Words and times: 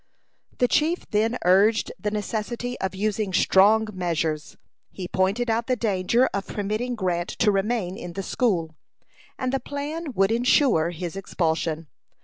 The 0.57 0.67
chief 0.67 1.05
then 1.11 1.37
urged 1.45 1.91
the 1.99 2.09
necessity 2.09 2.75
of 2.79 2.95
using 2.95 3.31
strong 3.31 3.87
measures. 3.93 4.57
He 4.89 5.07
pointed 5.07 5.47
out 5.47 5.67
the 5.67 5.75
danger 5.75 6.27
of 6.33 6.47
permitting 6.47 6.95
Grant 6.95 7.29
to 7.37 7.51
remain 7.51 7.95
in 7.99 8.13
the 8.13 8.23
school; 8.23 8.73
and 9.37 9.53
the 9.53 9.59
plan 9.59 10.13
would 10.13 10.31
insure 10.31 10.89
his 10.89 11.15
expulsion. 11.15 11.87